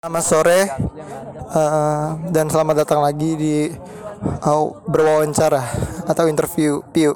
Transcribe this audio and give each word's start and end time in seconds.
Selamat 0.00 0.24
sore 0.24 0.60
eh, 0.64 2.08
dan 2.32 2.48
selamat 2.48 2.88
datang 2.88 3.04
lagi 3.04 3.36
di 3.36 3.68
uh, 4.48 4.72
berwawancara 4.88 5.60
atau 6.08 6.24
interview 6.24 6.80
Piu. 6.88 7.12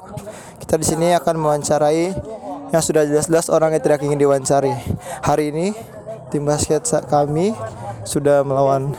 Kita 0.61 0.77
di 0.77 0.85
sini 0.85 1.09
akan 1.17 1.33
mewawancarai 1.33 2.13
yang 2.69 2.83
sudah 2.85 3.09
jelas-jelas 3.09 3.49
orang 3.49 3.73
yang 3.73 3.81
tidak 3.81 4.05
ingin 4.05 4.21
diwawancari. 4.21 4.69
Hari 5.25 5.49
ini 5.49 5.73
tim 6.29 6.45
basket 6.45 6.85
kami 7.09 7.57
sudah 8.05 8.45
melawan 8.45 8.93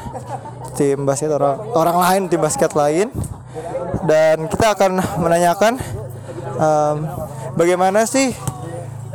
tim 0.74 1.06
basket 1.06 1.30
orang 1.30 1.54
orang 1.78 1.96
lain, 2.02 2.22
tim 2.26 2.42
basket 2.42 2.74
lain 2.74 3.06
dan 4.02 4.50
kita 4.50 4.74
akan 4.74 4.98
menanyakan 5.22 5.78
em, 6.58 6.96
bagaimana 7.54 8.02
sih 8.02 8.34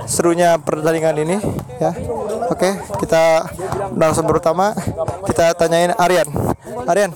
serunya 0.07 0.55
pertandingan 0.63 1.27
ini 1.27 1.37
ya. 1.75 1.91
Oke, 2.51 2.67
kita 2.99 3.47
langsung 3.95 4.27
pertama 4.27 4.75
kita 5.23 5.55
tanyain 5.55 5.95
Aryan. 5.95 6.27
Aryan, 6.83 7.11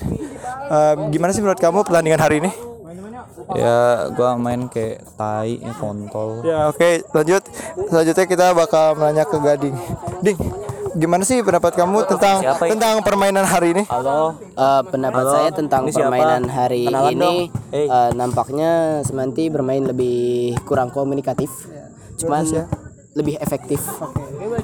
eh, 0.71 0.93
gimana 1.11 1.35
sih 1.35 1.43
menurut 1.43 1.59
kamu 1.59 1.83
pertandingan 1.83 2.23
hari 2.23 2.39
ini? 2.39 2.51
Ya 3.51 4.09
gua 4.15 4.39
main 4.39 4.71
kayak 4.71 5.03
tai, 5.19 5.59
kontol. 5.77 6.39
Ya 6.41 6.71
oke, 6.71 7.03
lanjut. 7.11 7.43
Selanjutnya 7.91 8.25
kita 8.25 8.45
bakal 8.55 8.95
menanya 8.95 9.27
ke 9.27 9.37
Gading. 9.37 9.75
Ding, 10.23 10.39
gimana 10.95 11.21
sih 11.27 11.43
pendapat 11.43 11.77
kamu 11.77 12.07
tentang 12.09 12.39
Siapa 12.41 12.71
tentang 12.71 13.03
permainan 13.03 13.43
hari 13.45 13.75
ini? 13.75 13.83
Halo. 13.91 14.39
Eh, 14.39 14.81
pendapat 14.87 15.23
Halo, 15.27 15.33
saya 15.35 15.49
tentang 15.51 15.83
ini 15.83 15.91
siapa? 15.91 16.15
permainan 16.15 16.43
hari 16.47 16.83
Kenalan 16.87 17.11
ini. 17.11 17.33
Hey. 17.75 17.87
eh, 17.91 18.09
nampaknya 18.15 19.03
Semanti 19.03 19.51
bermain 19.51 19.83
lebih 19.83 20.55
kurang 20.63 20.89
komunikatif, 20.95 21.51
cuman 22.17 22.47
ya. 22.47 22.65
Lebih 23.15 23.39
efektif 23.39 23.79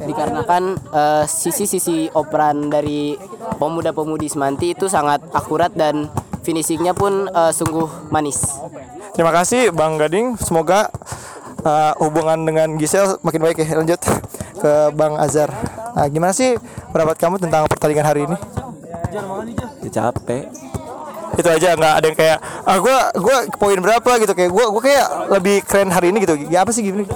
dikarenakan 0.03 0.75
eh, 0.91 1.23
sisi-sisi 1.25 2.11
operan 2.11 2.67
dari 2.67 3.15
pemuda-pemudi 3.57 4.27
Semanti 4.27 4.75
itu 4.75 4.91
sangat 4.91 5.23
akurat 5.31 5.71
dan 5.71 6.11
finishingnya 6.43 6.91
pun 6.91 7.31
eh, 7.31 7.51
sungguh 7.55 8.11
manis. 8.11 8.43
Terima 9.15 9.31
kasih 9.31 9.71
Bang 9.75 9.99
Gading. 9.99 10.39
Semoga 10.39 10.87
uh, 11.67 11.93
hubungan 11.99 12.47
dengan 12.47 12.79
Gisel 12.79 13.19
makin 13.21 13.41
baik 13.43 13.59
ya. 13.59 13.75
Lanjut 13.75 13.99
ke 14.55 14.71
Bang 14.95 15.19
Azhar. 15.19 15.51
Nah, 15.91 16.07
gimana 16.07 16.31
sih 16.31 16.55
pendapat 16.95 17.19
kamu 17.19 17.35
tentang 17.41 17.67
pertandingan 17.67 18.07
hari 18.07 18.23
ini? 18.23 18.37
Ya, 19.83 19.91
capek. 19.91 20.47
itu 21.31 21.47
aja 21.47 21.79
nggak 21.79 21.93
ada 21.95 22.05
yang 22.11 22.17
kayak 22.19 22.37
ah 22.67 22.75
gue 22.75 22.97
gue 23.23 23.37
poin 23.55 23.79
berapa 23.79 24.11
gitu 24.19 24.35
kayak 24.35 24.51
gue 24.51 24.65
gue 24.67 24.83
kayak 24.83 25.07
lebih 25.31 25.57
keren 25.63 25.87
hari 25.87 26.11
ini 26.11 26.27
gitu 26.27 26.35
ya 26.51 26.67
apa 26.67 26.75
sih 26.75 26.83
gini 26.83 27.07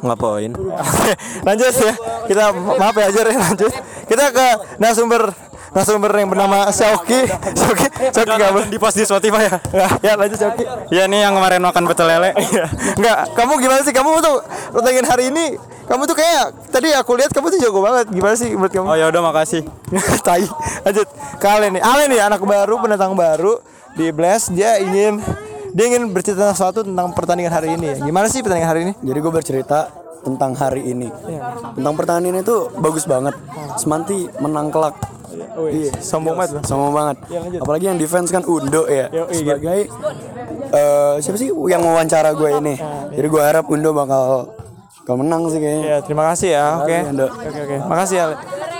Ngapain? 0.00 0.50
Oke, 0.54 1.12
lanjut 1.46 1.72
ya. 1.72 1.94
Kita 2.28 2.42
maaf 2.52 2.94
ya 2.96 3.04
aja 3.10 3.20
ya 3.24 3.38
lanjut. 3.38 3.72
Kita 4.08 4.24
ke 4.32 4.46
narasumber 4.80 5.22
narasumber 5.68 6.10
yang 6.16 6.32
bernama 6.32 6.72
Xiaoki 6.72 7.28
Xiaoki 7.28 7.86
Xiaoki 8.08 8.34
nggak 8.40 8.52
boleh 8.56 8.68
di 8.72 8.78
post 8.80 8.96
di 8.96 9.04
Spotify 9.04 9.52
ya. 9.52 9.56
Nggak, 9.60 9.90
ya 10.00 10.12
lanjut 10.16 10.38
Xiaoki 10.40 10.64
Ya 10.88 11.02
ini 11.04 11.20
yang 11.20 11.36
kemarin 11.36 11.60
makan 11.60 11.82
betul 11.84 12.08
lele. 12.08 12.32
nggak 12.96 13.18
kamu 13.36 13.52
gimana 13.60 13.80
sih? 13.84 13.92
Kamu 13.92 14.10
tuh 14.24 14.40
pertandingan 14.72 15.06
hari 15.08 15.24
ini 15.28 15.46
kamu 15.88 16.04
tuh 16.04 16.16
kayak 16.20 16.68
tadi 16.68 16.92
aku 16.92 17.16
lihat 17.16 17.32
kamu 17.32 17.48
tuh 17.48 17.58
jago 17.64 17.80
banget. 17.80 18.12
Gimana 18.12 18.34
sih 18.36 18.52
menurut 18.52 18.72
kamu? 18.72 18.86
Oh 18.92 18.96
ya 18.96 19.08
udah 19.08 19.22
makasih. 19.24 19.64
tai. 20.26 20.44
Lanjut. 20.84 21.08
Ale 21.40 21.72
nih. 21.72 21.80
Ale 21.80 22.02
nih 22.12 22.20
anak 22.20 22.44
baru 22.44 22.76
pendatang 22.76 23.16
baru. 23.16 23.56
Di 23.96 24.12
Blast 24.12 24.52
dia 24.52 24.78
ingin 24.78 25.18
dia 25.74 25.84
ingin 25.88 26.12
bercerita 26.12 26.52
sesuatu 26.52 26.84
tentang 26.84 27.12
pertandingan 27.12 27.52
hari 27.52 27.68
ini 27.76 27.98
gimana 28.00 28.26
sih 28.30 28.40
pertandingan 28.40 28.70
hari 28.70 28.80
ini 28.88 28.92
Jadi 29.04 29.18
gue 29.18 29.32
bercerita 29.32 29.80
tentang 30.18 30.50
hari 30.58 30.82
ini. 30.82 31.08
Tentang 31.78 31.94
pertandingan 31.94 32.42
itu 32.42 32.68
bagus 32.82 33.06
banget. 33.06 33.38
Semanti 33.78 34.26
menang 34.42 34.68
kelak. 34.68 34.98
Iya, 35.70 35.94
sombong 36.02 36.34
banget 36.34 36.66
sombong 36.66 36.90
banget. 36.90 37.16
Apalagi 37.62 37.84
yang 37.86 37.98
defense 38.02 38.34
kan 38.34 38.42
Undo 38.42 38.90
ya. 38.90 39.06
Yo, 39.14 39.30
iya. 39.30 39.36
Sebagai 39.38 39.80
eh, 40.74 41.14
siapa 41.22 41.38
sih 41.38 41.54
yang 41.70 41.86
wawancara 41.86 42.34
gue 42.34 42.50
ini. 42.58 42.74
Jadi 43.14 43.26
gue 43.30 43.42
harap 43.42 43.70
Undo 43.70 43.94
bakal 43.94 44.50
bakal 45.08 45.24
menang 45.24 45.48
sih 45.48 45.56
kayaknya. 45.56 45.84
ya 45.88 45.98
terima 46.04 46.24
kasih 46.28 46.48
ya 46.52 46.66
oke 46.84 46.96
oke 47.16 47.60
oke 47.64 47.76
makasih 47.88 48.16
Ale 48.28 48.34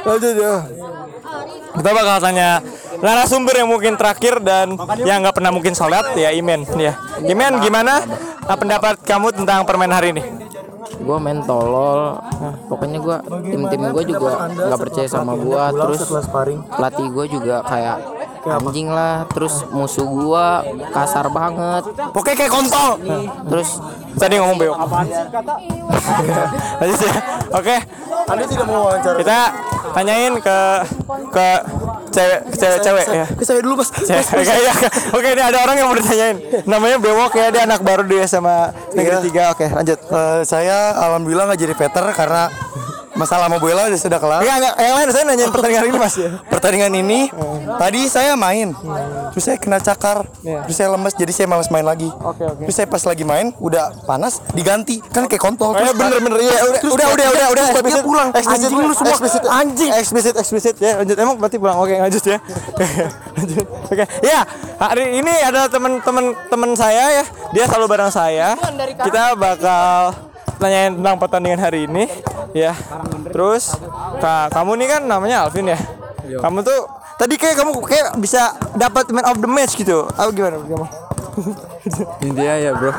lanjut 0.05 0.35
ya 0.37 0.55
kita 1.73 1.91
bakal 1.97 2.17
tanya 2.21 2.49
narasumber 2.99 3.55
yang 3.55 3.69
mungkin 3.71 3.95
terakhir 3.95 4.43
dan 4.43 4.75
yang 5.03 5.23
nggak 5.23 5.37
pernah 5.37 5.53
mungkin 5.55 5.75
sholat 5.75 6.15
ya 6.19 6.31
Imen. 6.35 6.67
Ya. 6.79 6.99
Imen 7.23 7.63
gimana 7.63 8.03
uh, 8.47 8.59
pendapat 8.59 9.03
kamu 9.03 9.35
tentang 9.35 9.63
permainan 9.63 9.97
hari 9.99 10.09
ini? 10.17 10.23
Gue 10.99 11.17
main 11.23 11.39
tolol. 11.47 12.19
Pokoknya 12.67 12.99
gue 12.99 13.17
tim 13.49 13.63
tim 13.71 13.83
gue 13.93 14.05
juga 14.09 14.51
nggak 14.51 14.81
percaya 14.81 15.09
sama 15.09 15.39
gue 15.39 15.63
terus 15.79 16.01
pelatih 16.75 17.07
gue 17.13 17.25
juga 17.39 17.63
kayak 17.63 17.97
anjing 18.49 18.89
lah. 18.91 19.25
Terus 19.31 19.63
musuh 19.71 20.07
gue 20.07 20.47
kasar 20.91 21.31
banget. 21.31 21.83
Pokoknya 22.11 22.37
kayak 22.45 22.53
kontol. 22.53 22.91
Terus 23.47 23.79
tadi 24.19 24.35
ngomong 24.43 24.59
beok 24.59 24.79
ya 25.07 25.23
oke. 27.59 27.77
Anda 28.29 28.45
tidak 28.45 28.67
mau 28.69 28.93
wawancara. 28.93 29.17
kita 29.17 29.41
tanyain 29.97 30.35
ke 30.43 30.59
ke 31.33 31.47
cewek 32.09 32.41
cewek 32.51 32.79
cewek 32.81 33.07
ya 33.09 33.27
Ke 33.29 33.43
saya 33.43 33.61
dulu 33.61 33.79
pas. 33.79 33.89
Cewek, 33.89 34.25
Oke, 34.25 34.55
iya. 34.55 34.75
Oke, 35.13 35.29
ini 35.31 35.43
ada 35.43 35.59
orang 35.61 35.77
yang 35.77 35.87
mau 35.87 35.97
ditanyain. 35.97 36.37
Namanya 36.65 36.97
Bewok 36.99 37.33
ya, 37.33 37.49
dia 37.49 37.63
anak 37.63 37.81
baru 37.81 38.03
dia 38.03 38.25
sama 38.25 38.73
Negeri 38.93 39.29
Iya. 39.29 39.51
3. 39.51 39.55
Oke, 39.55 39.67
lanjut. 39.69 39.99
Eh, 40.01 40.41
saya 40.43 40.77
alhamdulillah 40.97 41.45
nggak 41.47 41.61
jadi 41.61 41.75
veter 41.75 42.05
karena 42.13 42.43
masalah 43.19 43.51
udah 43.51 43.99
sudah 43.99 44.19
kelar. 44.23 44.41
Enggak, 44.41 44.57
enggak, 44.57 44.75
yang 44.79 44.95
lain 44.95 45.09
saya 45.11 45.25
nanyain 45.27 45.51
pertandingan 45.51 45.85
ini 45.85 45.99
Mas 45.99 46.15
ya. 46.15 46.31
Pertandingan 46.55 46.93
ini 46.95 47.21
tadi 47.77 48.01
saya 48.07 48.33
main, 48.39 48.71
terus 49.35 49.45
saya 49.45 49.57
kena 49.59 49.83
cakar, 49.83 50.23
terus 50.41 50.77
saya 50.77 50.95
lemes 50.95 51.13
jadi 51.19 51.33
saya 51.35 51.47
malas 51.51 51.69
main 51.69 51.83
lagi. 51.83 52.07
Oke, 52.23 52.47
oke. 52.47 52.63
Terus 52.65 52.75
saya 52.75 52.87
pas 52.87 53.03
lagi 53.03 53.25
main 53.27 53.51
udah 53.59 54.07
panas 54.07 54.39
diganti 54.55 55.03
kan 55.11 55.27
kayak 55.27 55.43
kontol. 55.43 55.75
Eh, 55.75 55.91
bener 55.91 56.23
bener 56.23 56.39
iya 56.39 56.63
udah 56.63 56.81
Terus 56.81 56.93
udah 56.95 57.07
udah 57.11 57.27
udah 57.29 57.47
udah 57.49 57.67
terus 57.69 57.69
dia 57.69 57.75
eksplisit 57.75 58.05
pulang. 58.05 58.29
eksplisit 58.31 58.69
Anjing 58.69 58.79
lu 58.79 58.95
semua. 58.95 59.11
eksplisit 59.11 59.43
Anjing. 59.45 59.91
eksplisit 59.93 60.35
eksplisit 60.39 60.77
ya 60.79 60.93
lanjut 61.03 61.17
emang 61.19 61.35
berarti 61.37 61.57
pulang 61.59 61.77
oke 61.81 61.95
lanjut 61.97 62.23
ya 62.23 62.39
lanjut 63.37 63.67
oke 63.89 64.05
ya 64.23 64.41
hari 64.79 65.05
ini 65.19 65.33
ada 65.43 65.67
teman-teman 65.67 66.25
teman 66.47 66.71
saya 66.77 67.23
ya 67.23 67.25
dia 67.51 67.65
selalu 67.67 67.87
bareng 67.89 68.13
saya 68.13 68.55
kita 69.03 69.35
bakal 69.35 70.28
tanyain 70.59 70.93
tentang 70.99 71.17
pertandingan 71.17 71.61
hari 71.63 71.87
ini 71.87 72.05
ya. 72.53 72.75
Terus 73.31 73.79
ka, 74.19 74.51
kamu 74.53 74.75
nih 74.85 74.89
kan 74.99 75.03
namanya 75.07 75.47
Alvin 75.47 75.73
ya? 75.73 75.79
Kamu 76.43 76.61
tuh 76.61 76.91
tadi 77.17 77.35
kayak 77.41 77.57
kamu 77.57 77.71
kayak 77.87 78.09
bisa 78.21 78.53
dapat 78.77 79.09
man 79.15 79.25
of 79.27 79.39
the 79.41 79.49
match 79.49 79.79
gitu. 79.79 80.05
Apa 80.19 80.31
gimana 80.35 80.61
kamu? 80.61 80.87
Intinya 82.27 82.55
ya 82.59 82.71
bro. 82.75 82.93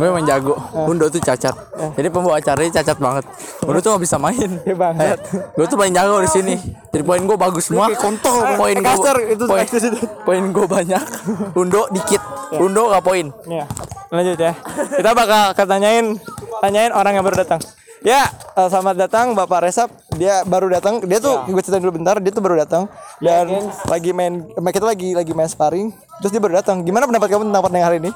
Gue 0.00 0.06
emang 0.08 0.24
jago. 0.24 0.54
Undo 0.72 1.12
tuh 1.12 1.20
cacat. 1.20 1.52
Jadi 1.98 2.08
pembawa 2.08 2.40
acaranya 2.40 2.80
cacat 2.80 2.96
banget. 2.96 3.24
Undo 3.66 3.78
tuh 3.84 3.98
gak 3.98 4.02
bisa 4.06 4.16
main. 4.16 4.50
Ya, 4.64 4.72
bangsat. 4.72 5.20
gue 5.28 5.66
tuh 5.68 5.76
paling 5.76 5.92
jago 5.92 6.24
di 6.24 6.30
sini. 6.30 6.54
Jadi 6.88 7.02
poin 7.04 7.20
gue 7.20 7.36
bagus 7.36 7.68
semua. 7.68 7.92
kontol, 7.98 8.56
poin 8.56 8.76
gue 8.80 8.96
poin, 9.44 9.60
eksplisit. 9.60 9.92
poin 10.24 10.40
gue 10.40 10.66
banyak. 10.66 11.04
Undo 11.52 11.84
dikit. 11.92 12.22
Undo 12.56 12.88
gak 12.88 13.04
poin. 13.04 13.28
Ya, 13.44 13.68
lanjut 14.08 14.38
ya. 14.40 14.56
Kita 14.96 15.10
bakal 15.12 15.52
ketanyain 15.52 16.16
tanyain 16.60 16.92
orang 16.92 17.16
yang 17.16 17.24
baru 17.24 17.42
datang. 17.42 17.60
Ya, 18.00 18.32
eh, 18.56 18.68
selamat 18.68 18.96
datang 18.96 19.26
Bapak 19.36 19.68
Resap. 19.68 19.92
Dia 20.16 20.40
baru 20.44 20.72
datang. 20.72 21.04
Dia 21.04 21.20
tuh 21.20 21.44
gue 21.44 21.60
ceritain 21.60 21.84
dulu 21.84 22.00
bentar, 22.00 22.16
dia 22.16 22.32
tuh 22.32 22.40
baru 22.40 22.56
datang 22.56 22.88
dan 23.20 23.68
lagi 23.84 24.16
main 24.16 24.48
kita 24.56 24.84
lagi 24.88 25.12
lagi 25.12 25.32
main 25.36 25.48
sparring. 25.48 25.92
Terus 26.20 26.32
dia 26.32 26.40
baru 26.40 26.60
datang. 26.60 26.80
Gimana 26.80 27.04
pendapat 27.04 27.28
kamu 27.28 27.52
tentang 27.52 27.62
pertandingan 27.64 27.88
hari 27.88 27.98
ini? 28.00 28.10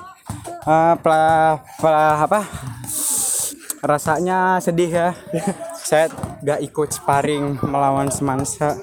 Ah, 0.65 0.97
pela, 0.97 1.60
pela- 1.77 2.16
apa? 2.16 2.41
Rasanya 3.84 4.56
sedih 4.65 4.88
ya. 4.88 5.09
saya 5.88 6.09
gak 6.41 6.65
ikut 6.65 6.88
sparring 6.97 7.61
melawan 7.61 8.09
Semansa. 8.09 8.81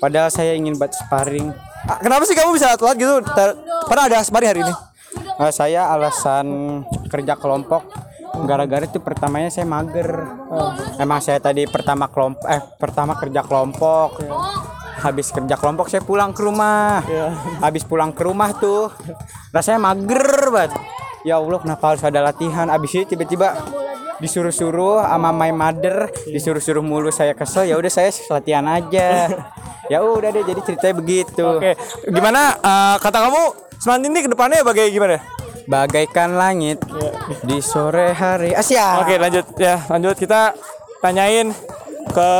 Padahal 0.00 0.32
saya 0.32 0.56
ingin 0.56 0.72
buat 0.80 0.88
sparring. 0.88 1.52
Ah, 1.84 2.00
Kenapa 2.00 2.24
sih 2.24 2.32
kamu 2.32 2.56
bisa 2.56 2.72
telat 2.80 2.96
gitu? 2.96 3.20
Ter- 3.28 3.60
Karena 3.84 4.02
ada 4.08 4.24
sparring 4.24 4.50
hari 4.56 4.60
ini. 4.64 4.74
Ah, 5.36 5.52
saya 5.52 5.92
alasan 5.92 6.80
kerja 7.12 7.36
kelompok 7.36 8.07
gara-gara 8.44 8.84
itu 8.86 9.00
pertamanya 9.02 9.50
saya 9.50 9.66
mager. 9.66 10.08
Emang 11.00 11.18
saya 11.22 11.40
tadi 11.42 11.64
pertama 11.66 12.06
kelompok 12.10 12.44
eh 12.46 12.62
pertama 12.76 13.16
kerja 13.18 13.40
kelompok. 13.42 14.22
Habis 14.98 15.30
kerja 15.30 15.54
kelompok 15.54 15.86
saya 15.86 16.02
pulang 16.02 16.34
ke 16.34 16.42
rumah. 16.42 17.02
Habis 17.62 17.86
pulang 17.86 18.10
ke 18.14 18.22
rumah 18.22 18.54
tuh 18.54 18.90
rasanya 19.54 19.94
mager 19.94 20.50
banget. 20.50 20.72
Ya 21.26 21.38
Allah 21.38 21.58
kenapa 21.58 21.94
harus 21.94 22.02
ada 22.06 22.22
latihan? 22.22 22.70
Habis 22.70 22.90
itu 22.94 23.14
tiba-tiba 23.14 23.58
disuruh-suruh 24.18 25.02
sama 25.06 25.30
my 25.30 25.54
mother, 25.54 26.10
disuruh-suruh 26.26 26.82
mulu 26.82 27.10
saya 27.14 27.34
kesel. 27.34 27.70
Ya 27.70 27.78
udah 27.78 27.90
saya 27.90 28.10
latihan 28.30 28.66
aja. 28.66 29.30
ya 29.92 29.98
udah 30.04 30.28
deh 30.30 30.44
jadi 30.44 30.60
ceritanya 30.62 30.94
begitu. 30.98 31.46
Oke, 31.46 31.74
gimana 32.10 32.58
eh, 32.58 32.96
kata 33.00 33.18
kamu 33.24 33.68
Semantin 33.78 34.10
ini 34.10 34.26
ke 34.26 34.30
depannya 34.34 34.66
bagaimana? 34.66 35.37
Bagaikan 35.68 36.40
langit 36.40 36.80
di 37.44 37.60
sore 37.60 38.16
hari. 38.16 38.56
Asia. 38.56 39.04
Oke, 39.04 39.20
lanjut. 39.20 39.44
Ya, 39.60 39.84
lanjut. 39.92 40.16
Kita 40.16 40.56
tanyain 41.04 41.52
ke 42.08 42.30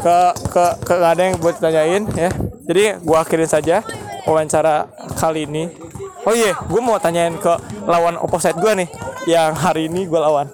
ke 0.00 0.16
ke 0.48 0.64
ke 0.86 0.94
ada 0.96 1.22
yang 1.22 1.36
buat 1.36 1.60
tanyain 1.60 2.08
ya. 2.16 2.30
Jadi 2.66 3.04
gua 3.04 3.22
akhirin 3.22 3.48
saja 3.48 3.84
wawancara 4.24 4.88
kali 5.20 5.44
ini. 5.44 5.70
Oh 6.26 6.34
iya 6.34 6.56
gua 6.66 6.80
mau 6.82 6.98
tanyain 6.98 7.36
ke 7.38 7.52
lawan 7.86 8.18
opposite 8.18 8.58
gua 8.58 8.74
nih 8.74 8.88
yang 9.28 9.54
hari 9.54 9.86
ini 9.86 10.08
gua 10.08 10.26
lawan 10.26 10.46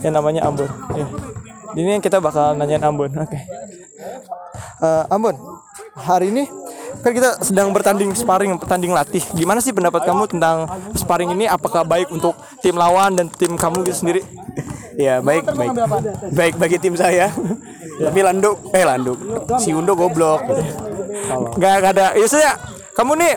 yang 0.00 0.14
namanya 0.14 0.46
Ambon. 0.46 0.70
Ya. 0.94 1.06
ini 1.76 1.98
yang 1.98 2.04
kita 2.04 2.22
bakal 2.22 2.56
nanyain 2.56 2.80
Ambon. 2.80 3.12
Oke. 3.12 3.38
Eh, 4.78 5.04
Ambon 5.10 5.36
hari 5.98 6.30
ini 6.30 6.46
kan 7.08 7.12
kita 7.16 7.30
sedang 7.40 7.72
bertanding 7.72 8.12
sparring 8.12 8.52
bertanding 8.60 8.92
latih 8.92 9.24
gimana 9.32 9.64
sih 9.64 9.72
pendapat 9.72 10.04
kamu 10.04 10.28
tentang 10.28 10.68
sparring 10.92 11.32
ini 11.32 11.48
apakah 11.48 11.80
baik 11.88 12.12
untuk 12.12 12.36
tim 12.60 12.76
lawan 12.76 13.16
dan 13.16 13.32
tim 13.32 13.56
kamu 13.56 13.80
gitu 13.88 14.04
sendiri 14.04 14.20
Ya 14.98 15.22
baik 15.22 15.46
baik 15.54 15.72
baik 16.34 16.54
bagi 16.58 16.76
tim 16.82 16.98
saya. 16.98 17.30
Tapi 18.02 18.18
Landuk 18.18 18.74
eh 18.74 18.82
Landuk 18.82 19.14
si 19.62 19.70
Undo 19.70 19.94
goblok. 19.94 20.42
Gak, 21.54 21.74
gak 21.78 21.92
ada. 21.94 22.18
Ya 22.18 22.26
saya 22.26 22.58
kamu 22.98 23.14
nih, 23.14 23.34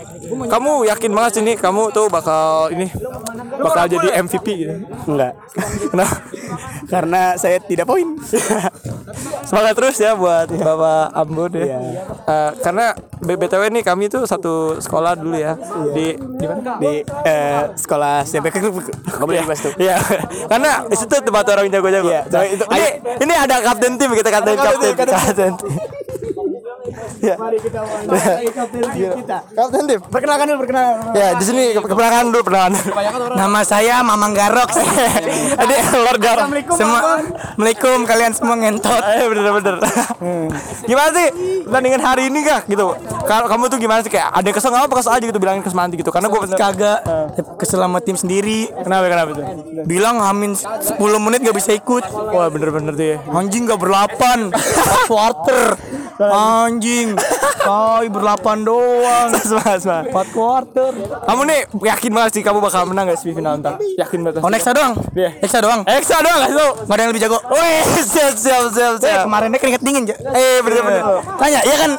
kamu 0.49 0.89
yakin 0.89 1.11
banget 1.13 1.31
sih 1.37 1.43
nih 1.45 1.53
kamu 1.61 1.93
tuh 1.93 2.09
bakal 2.09 2.73
ini 2.73 2.89
bakal 3.61 3.85
jadi 3.85 4.25
MVP 4.25 4.47
gitu. 4.57 4.73
Enggak. 5.05 5.37
Kenapa? 5.93 6.15
Karena 6.89 7.21
saya 7.37 7.61
tidak 7.61 7.85
poin. 7.85 8.17
Semangat 9.51 9.73
terus 9.75 9.95
ya 9.97 10.15
buat 10.15 10.47
Bapak 10.47 11.11
Ambon 11.11 11.51
ya. 11.51 11.75
Eh, 12.23 12.51
karena 12.57 12.95
B- 13.19 13.35
BTW 13.35 13.67
nih 13.69 13.83
kami 13.83 14.07
tuh 14.07 14.23
satu 14.23 14.79
sekolah 14.79 15.11
dulu 15.13 15.35
ya. 15.35 15.59
Di 15.91 16.15
di 16.15 16.45
mana? 16.47 16.79
Di 16.79 17.03
eh, 17.03 17.61
sekolah 17.75 18.23
siapa? 18.23 18.47
Kamu 18.47 18.79
boleh 19.21 19.43
dibahas 19.43 19.59
tuh. 19.59 19.75
Iya, 19.75 19.99
karena 20.47 20.87
di 20.87 20.95
situ 20.95 21.19
tempat 21.19 21.43
orang 21.45 21.67
jago-jago. 21.67 22.07
Iya, 22.07 22.23
Nah, 22.25 22.47
itu- 22.47 22.67
ini 22.71 22.87
ini 23.19 23.33
ada 23.35 23.59
kapten 23.61 23.99
tim 23.99 24.11
kita 24.11 24.29
kapten 24.31 24.55
kapten 24.55 24.91
kapten 24.95 25.51
tim. 26.91 27.35
Ya. 28.93 29.11
Kapten 29.51 29.83
tim. 29.87 29.99
Perkenalkan 30.01 30.45
dulu 30.47 30.57
perkenalkan. 30.61 31.13
Ya, 31.13 31.27
di 31.35 31.43
sini 31.43 31.63
ke- 31.71 31.83
keperangan 31.83 32.23
dulu 32.27 32.41
perkenalan. 32.43 32.73
Nama 33.33 33.59
saya 33.61 33.95
Mamang 34.01 34.33
Garok. 34.33 34.69
Ini 35.57 35.75
Lord 35.97 36.19
Garong. 36.19 36.49
Semua 36.71 36.99
Assalamualaikum 37.21 37.97
kalian 38.03 38.31
semua 38.31 38.55
ngentot. 38.57 39.01
Eh 39.01 39.27
bener-bener. 39.27 39.75
gimana 40.81 41.09
sih 41.11 41.27
pertandingan 41.63 42.01
hari 42.01 42.23
ini 42.27 42.39
kak 42.41 42.65
gitu? 42.65 42.95
Kalau 43.23 43.45
kamu 43.45 43.63
tuh 43.67 43.77
gimana 43.77 44.01
sih 44.01 44.09
kayak 44.09 44.29
ada 44.29 44.43
yang 44.43 44.55
kesel 44.55 44.69
nggak 44.69 44.85
apa 44.85 44.95
kesel 44.97 45.11
aja 45.11 45.23
gitu 45.23 45.37
bilangin 45.37 45.61
ke 45.61 45.69
Semanti 45.69 45.95
gitu 45.95 46.09
karena 46.09 46.27
gue 46.27 46.39
Kagak 46.51 46.99
kesel 47.57 47.79
sama 47.79 47.99
tim 47.99 48.15
sendiri. 48.15 48.69
Kenapa 48.77 49.07
kenapa 49.07 49.29
tuh? 49.33 49.45
Bilang 49.85 50.19
hamin 50.19 50.53
10 50.55 50.97
menit 51.19 51.39
gak 51.41 51.53
bisa 51.53 51.71
ikut. 51.71 52.03
Wah 52.11 52.47
bener-bener 52.47 52.93
tuh 52.93 53.07
ya. 53.07 53.17
Anjing 53.31 53.65
gak 53.65 53.77
berlapan 53.77 54.49
Quarter 55.09 55.77
Anjing 56.27 57.17
Koi 57.57 58.05
berlapan 58.07 58.61
doang 58.61 59.29
Semangat 59.37 59.79
semangat. 59.79 60.05
Empat 60.09 60.27
quarter 60.29 60.91
Kamu 61.23 61.41
nih 61.43 61.59
yakin 61.79 62.11
banget 62.11 62.31
sih 62.33 62.41
kamu 62.41 62.57
bakal 62.57 62.83
menang 62.83 63.05
gak 63.05 63.17
semifinal 63.17 63.53
ntar? 63.55 63.77
Yakin 63.95 64.19
banget. 64.19 64.41
Oh 64.41 64.49
Nexa 64.49 64.71
doang 64.71 64.93
Iya. 65.13 65.29
Nexa 65.37 65.57
doang 65.59 65.81
Eksa 65.83 66.17
doang 66.19 66.37
gak 66.39 66.51
tau? 66.51 66.69
Gak 66.79 66.89
ada 66.89 66.99
yang 66.99 67.11
lebih 67.11 67.23
jago 67.23 67.37
Wih, 67.47 67.81
siap 68.03 68.33
siap 68.33 68.63
siap 68.69 68.93
Eh 68.95 69.01
siap. 69.03 69.23
kemarinnya 69.23 69.57
keringet 69.57 69.81
dingin 69.81 70.03
ja. 70.05 70.15
Eh 70.31 70.57
bener-bener. 70.59 71.01
Tanya 71.37 71.59
iya 71.61 71.75
kan 71.77 71.91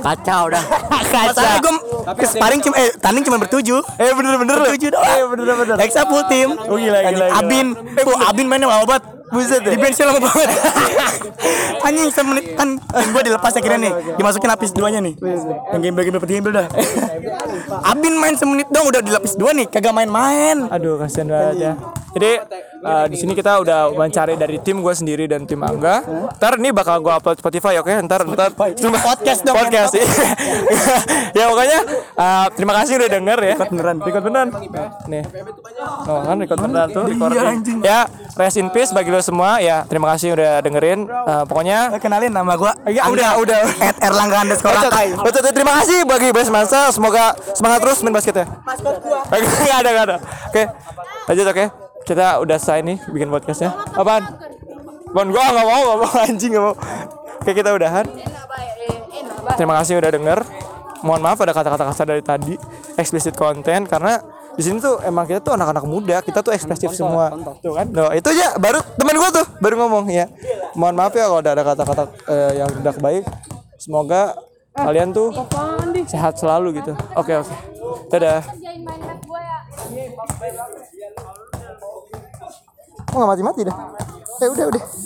Kacau 0.00 0.44
dah. 0.48 0.62
Masalahnya 1.02 1.58
gue 1.58 1.74
ke 2.12 2.26
sparring 2.26 2.60
cuma 2.60 2.74
Eh 2.76 2.90
tanding 2.96 3.22
cuma 3.22 3.38
bertujuh 3.38 3.80
Eh 3.96 4.10
bener-bener. 4.12 4.54
Bertujuh 4.60 4.90
doang 4.90 5.06
Eh 5.08 5.22
bener-bener. 5.26 5.74
Nexa 5.76 6.02
full 6.04 6.22
tim 6.26 6.54
Oh, 6.62 6.76
gila, 6.76 6.98
gila. 7.04 7.26
Abin 7.34 7.66
Tuh 7.96 8.16
Abin 8.22 8.46
mainnya 8.46 8.70
banget 8.70 9.02
Buset 9.32 9.64
Di 9.64 9.76
bench 9.80 9.96
lama 10.04 10.20
banget? 10.20 10.50
Anjing 11.88 12.12
semenit 12.12 12.52
kan 12.52 12.76
Tim 12.76 13.08
gue 13.16 13.22
dilepas 13.24 13.52
akhirnya 13.56 13.80
nih. 13.88 13.92
Dimasukin 14.20 14.48
lapis 14.52 14.70
duanya 14.76 15.00
nih. 15.00 15.16
Yang 15.72 15.80
game-game 15.80 16.20
game 16.20 16.46
dah. 16.52 16.68
Abin 17.90 18.14
main 18.20 18.36
semenit 18.36 18.68
dong 18.68 18.92
udah 18.92 19.00
di 19.00 19.08
lapis 19.08 19.34
dua 19.40 19.56
nih. 19.56 19.66
Kagak 19.72 19.96
main-main. 19.96 20.68
Aduh 20.68 21.00
kasihan 21.00 21.32
banget 21.32 21.56
ya. 21.58 21.72
Jadi 22.12 22.30
eh, 22.82 23.06
di 23.08 23.16
sini 23.16 23.32
kita 23.32 23.62
udah 23.64 23.92
mencari 23.96 24.36
dari 24.36 24.60
tim 24.60 24.84
gue 24.84 24.94
sendiri 24.94 25.24
dan 25.24 25.48
tim 25.48 25.60
Angga. 25.64 26.04
Ntar 26.36 26.60
ini 26.60 26.70
bakal 26.70 27.00
gue 27.00 27.12
upload 27.12 27.40
Spotify 27.40 27.80
oke? 27.80 27.92
Ntar 28.04 28.28
ntar 28.28 28.50
cuma 28.76 28.98
Podcast 29.02 29.40
dong, 29.42 29.56
Podcast 29.56 29.92
ya 31.38 31.44
pokoknya 31.48 31.78
eh, 32.16 32.46
terima 32.54 32.72
kasih 32.80 32.92
udah 33.00 33.08
denger 33.08 33.38
ya. 33.40 33.54
Record 33.56 33.70
beneran. 33.72 33.96
Record 34.04 34.24
beneran. 34.28 34.48
Nih. 35.08 35.24
Oh 36.06 36.20
kan 36.22 36.36
record 36.36 36.60
beneran 36.60 36.88
tuh 36.92 37.04
recording. 37.08 37.80
Ya 37.80 38.06
rest 38.36 38.56
in 38.60 38.68
peace 38.72 38.92
bagi 38.92 39.08
lo 39.08 39.20
semua 39.24 39.58
ya. 39.64 39.88
Terima 39.88 40.12
kasih 40.12 40.36
udah 40.36 40.60
dengerin. 40.60 41.08
Eh, 41.08 41.44
pokoknya 41.48 41.96
Kenalin 42.02 42.34
nama 42.34 42.58
gua 42.58 42.74
Ya, 42.90 43.06
udah, 43.06 43.38
udah. 43.38 43.60
At 43.78 43.96
Erlangga 44.02 44.42
underscore. 44.42 44.74
Betul, 44.74 45.22
betul, 45.22 45.52
terima 45.54 45.72
kasih 45.80 46.02
bagi 46.04 46.28
Bas 46.34 46.50
Mansa. 46.50 46.90
Semoga 46.90 47.32
semangat 47.54 47.78
terus 47.84 47.98
main 48.02 48.12
basket 48.12 48.34
ya. 48.42 48.46
Gak 49.62 49.76
ada, 49.80 49.90
gak 49.94 50.04
ada. 50.04 50.16
Oke, 50.50 50.62
lanjut 51.30 51.46
oke. 51.48 51.91
Kita 52.02 52.42
udah 52.42 52.56
selesai 52.58 52.82
nih 52.82 52.96
bikin 53.10 53.28
podcastnya. 53.30 53.70
Apaan? 53.94 54.22
Bon, 55.12 55.28
gua 55.28 55.44
gak 55.52 55.66
mau, 55.66 55.82
gak 55.86 55.98
mau 56.00 56.12
anjing 56.26 56.50
gak 56.56 56.64
mau. 56.64 56.74
Oke, 57.42 57.50
kita 57.52 57.70
udahan. 57.74 58.06
Terima 59.58 59.74
kasih 59.82 60.00
udah 60.00 60.10
denger. 60.10 60.38
Mohon 61.02 61.20
maaf 61.26 61.38
ada 61.42 61.50
kata-kata 61.50 61.84
kasar 61.90 62.06
dari 62.06 62.22
tadi, 62.22 62.54
explicit 62.94 63.34
content 63.34 63.90
karena 63.90 64.22
di 64.54 64.62
sini 64.62 64.78
tuh 64.78 65.02
emang 65.02 65.26
kita 65.26 65.42
tuh 65.42 65.58
anak-anak 65.58 65.82
muda, 65.82 66.22
kita 66.22 66.46
tuh 66.46 66.54
ekspresif 66.54 66.94
semua. 66.94 67.34
Tuh 67.58 67.74
kan? 67.74 67.90
No, 67.90 68.14
itu 68.14 68.30
aja 68.30 68.54
baru 68.54 68.78
temen 68.94 69.18
gua 69.18 69.30
tuh 69.34 69.46
baru 69.58 69.74
ngomong 69.82 70.06
ya. 70.14 70.30
Mohon 70.78 70.94
maaf 71.02 71.12
ya 71.18 71.26
kalau 71.26 71.40
ada 71.42 71.50
ada 71.58 71.62
kata-kata 71.66 72.04
eh, 72.30 72.52
yang 72.62 72.70
tidak 72.70 72.96
baik. 73.02 73.24
Semoga 73.82 74.38
kalian 74.78 75.10
tuh 75.10 75.34
sehat 76.06 76.38
selalu 76.38 76.78
gitu. 76.78 76.94
Oke, 77.18 77.34
oke. 77.34 77.54
Dadah. 78.14 78.61
Oh, 83.12 83.20
nggak 83.20 83.30
mati-mati 83.36 83.60
dah. 83.68 83.76
Eh, 84.40 84.48
udah, 84.48 84.64
udah. 84.72 84.82